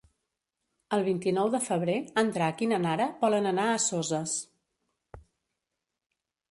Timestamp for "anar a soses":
3.53-4.35